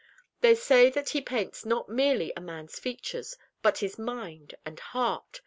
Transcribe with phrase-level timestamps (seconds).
[0.39, 5.39] They say that he paints not merely a man's features, but his mind and heart.